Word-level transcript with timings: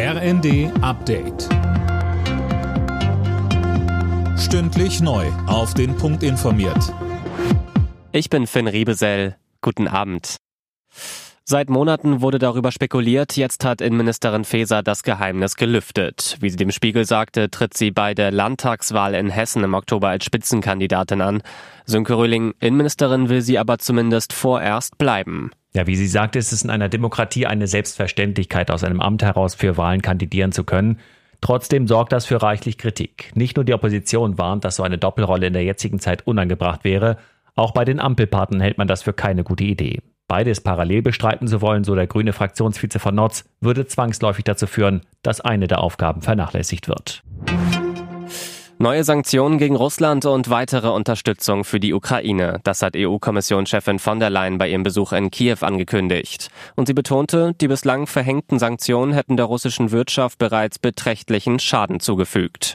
RND 0.00 0.70
Update. 0.80 1.48
Stündlich 4.38 5.00
neu. 5.00 5.26
Auf 5.48 5.74
den 5.74 5.96
Punkt 5.96 6.22
informiert. 6.22 6.94
Ich 8.12 8.30
bin 8.30 8.46
Finn 8.46 8.68
Riebesell. 8.68 9.34
Guten 9.60 9.88
Abend. 9.88 10.36
Seit 11.42 11.68
Monaten 11.68 12.20
wurde 12.20 12.38
darüber 12.38 12.70
spekuliert, 12.70 13.36
jetzt 13.36 13.64
hat 13.64 13.80
Innenministerin 13.80 14.44
Faeser 14.44 14.84
das 14.84 15.02
Geheimnis 15.02 15.56
gelüftet. 15.56 16.36
Wie 16.38 16.50
sie 16.50 16.56
dem 16.56 16.70
Spiegel 16.70 17.04
sagte, 17.04 17.50
tritt 17.50 17.76
sie 17.76 17.90
bei 17.90 18.14
der 18.14 18.30
Landtagswahl 18.30 19.16
in 19.16 19.30
Hessen 19.30 19.64
im 19.64 19.74
Oktober 19.74 20.10
als 20.10 20.24
Spitzenkandidatin 20.24 21.20
an. 21.20 21.42
Sönke 21.86 22.16
Röhling, 22.16 22.54
Innenministerin 22.60 23.28
will 23.30 23.40
sie 23.42 23.58
aber 23.58 23.78
zumindest 23.78 24.32
vorerst 24.32 24.96
bleiben. 24.96 25.50
Ja, 25.74 25.86
wie 25.86 25.96
sie 25.96 26.06
sagte, 26.06 26.38
ist 26.38 26.52
es 26.52 26.62
in 26.62 26.70
einer 26.70 26.88
Demokratie 26.88 27.46
eine 27.46 27.66
Selbstverständlichkeit, 27.66 28.70
aus 28.70 28.84
einem 28.84 29.00
Amt 29.00 29.22
heraus 29.22 29.54
für 29.54 29.76
Wahlen 29.76 30.02
kandidieren 30.02 30.52
zu 30.52 30.64
können. 30.64 30.98
Trotzdem 31.40 31.86
sorgt 31.86 32.12
das 32.12 32.26
für 32.26 32.42
reichlich 32.42 32.78
Kritik. 32.78 33.30
Nicht 33.34 33.56
nur 33.56 33.64
die 33.64 33.74
Opposition 33.74 34.38
warnt, 34.38 34.64
dass 34.64 34.76
so 34.76 34.82
eine 34.82 34.98
Doppelrolle 34.98 35.46
in 35.46 35.52
der 35.52 35.64
jetzigen 35.64 36.00
Zeit 36.00 36.26
unangebracht 36.26 36.84
wäre, 36.84 37.18
auch 37.54 37.72
bei 37.72 37.84
den 37.84 38.00
Ampelpartnern 38.00 38.60
hält 38.60 38.78
man 38.78 38.88
das 38.88 39.02
für 39.02 39.12
keine 39.12 39.42
gute 39.42 39.64
Idee. 39.64 40.00
Beides 40.28 40.60
parallel 40.60 41.02
bestreiten 41.02 41.48
zu 41.48 41.60
wollen, 41.60 41.84
so 41.84 41.94
der 41.94 42.06
grüne 42.06 42.32
Fraktionsvize 42.32 42.98
von 42.98 43.14
Notz, 43.14 43.48
würde 43.60 43.86
zwangsläufig 43.86 44.44
dazu 44.44 44.66
führen, 44.66 45.00
dass 45.22 45.40
eine 45.40 45.66
der 45.66 45.80
Aufgaben 45.80 46.22
vernachlässigt 46.22 46.86
wird. 46.86 47.22
Neue 48.80 49.02
Sanktionen 49.02 49.58
gegen 49.58 49.74
Russland 49.74 50.24
und 50.24 50.50
weitere 50.50 50.90
Unterstützung 50.90 51.64
für 51.64 51.80
die 51.80 51.92
Ukraine. 51.92 52.60
Das 52.62 52.80
hat 52.80 52.94
EU-Kommissionschefin 52.96 53.98
von 53.98 54.20
der 54.20 54.30
Leyen 54.30 54.56
bei 54.56 54.68
ihrem 54.68 54.84
Besuch 54.84 55.12
in 55.12 55.32
Kiew 55.32 55.56
angekündigt. 55.62 56.48
Und 56.76 56.86
sie 56.86 56.94
betonte, 56.94 57.54
die 57.60 57.66
bislang 57.66 58.06
verhängten 58.06 58.60
Sanktionen 58.60 59.14
hätten 59.14 59.36
der 59.36 59.46
russischen 59.46 59.90
Wirtschaft 59.90 60.38
bereits 60.38 60.78
beträchtlichen 60.78 61.58
Schaden 61.58 61.98
zugefügt. 61.98 62.74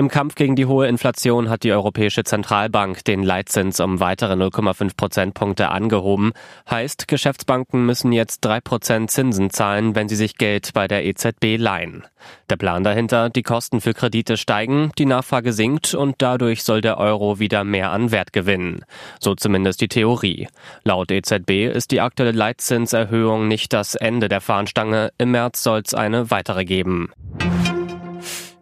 Im 0.00 0.08
Kampf 0.08 0.34
gegen 0.34 0.56
die 0.56 0.64
hohe 0.64 0.86
Inflation 0.86 1.50
hat 1.50 1.62
die 1.62 1.72
Europäische 1.72 2.24
Zentralbank 2.24 3.04
den 3.04 3.22
Leitzins 3.22 3.80
um 3.80 4.00
weitere 4.00 4.32
0,5 4.32 4.96
Prozentpunkte 4.96 5.68
angehoben. 5.68 6.32
Heißt, 6.70 7.06
Geschäftsbanken 7.06 7.84
müssen 7.84 8.10
jetzt 8.10 8.40
drei 8.40 8.62
Prozent 8.62 9.10
Zinsen 9.10 9.50
zahlen, 9.50 9.94
wenn 9.94 10.08
sie 10.08 10.16
sich 10.16 10.38
Geld 10.38 10.70
bei 10.72 10.88
der 10.88 11.04
EZB 11.04 11.58
leihen. 11.58 12.06
Der 12.48 12.56
Plan 12.56 12.82
dahinter, 12.82 13.28
die 13.28 13.42
Kosten 13.42 13.82
für 13.82 13.92
Kredite 13.92 14.38
steigen, 14.38 14.90
die 14.96 15.04
Nachfrage 15.04 15.52
sinkt 15.52 15.92
und 15.92 16.14
dadurch 16.16 16.64
soll 16.64 16.80
der 16.80 16.96
Euro 16.96 17.38
wieder 17.38 17.62
mehr 17.62 17.90
an 17.90 18.10
Wert 18.10 18.32
gewinnen. 18.32 18.86
So 19.20 19.34
zumindest 19.34 19.82
die 19.82 19.88
Theorie. 19.88 20.48
Laut 20.82 21.10
EZB 21.10 21.66
ist 21.74 21.90
die 21.90 22.00
aktuelle 22.00 22.32
Leitzinserhöhung 22.32 23.48
nicht 23.48 23.74
das 23.74 23.96
Ende 23.96 24.30
der 24.30 24.40
Fahnenstange. 24.40 25.12
Im 25.18 25.32
März 25.32 25.62
soll 25.62 25.82
es 25.84 25.92
eine 25.92 26.30
weitere 26.30 26.64
geben. 26.64 27.10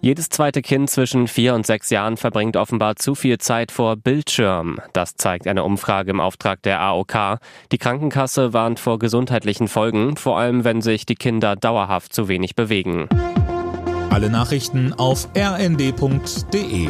Jedes 0.01 0.29
zweite 0.29 0.63
Kind 0.63 0.89
zwischen 0.89 1.27
vier 1.27 1.55
und 1.55 1.67
sechs 1.67 1.91
Jahren 1.91 2.17
verbringt 2.17 2.57
offenbar 2.57 2.97
zu 2.97 3.17
viel 3.17 3.39
Zeit 3.39 3.73
vor 3.73 3.97
Bildschirm. 3.97 4.79
Das 4.93 5.17
zeigt 5.17 5.49
eine 5.49 5.65
Umfrage 5.65 6.11
im 6.11 6.21
Auftrag 6.21 6.63
der 6.63 6.81
AOK. 6.81 7.39
Die 7.73 7.79
Krankenkasse 7.79 8.53
warnt 8.53 8.79
vor 8.79 9.01
gesundheitlichen 9.01 9.67
Folgen, 9.67 10.17
vor 10.17 10.39
allem 10.39 10.63
wenn 10.63 10.83
sich 10.83 11.05
die 11.05 11.17
Kinder 11.17 11.57
dauerhaft 11.57 12.15
zu 12.15 12.29
wenig 12.29 12.55
bewegen. 12.55 13.09
Alle 14.11 14.31
Nachrichten 14.31 14.93
auf 14.93 15.29
rnd.de 15.37 16.89